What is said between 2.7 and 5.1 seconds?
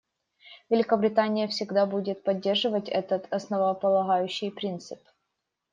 этот основополагающий принцип.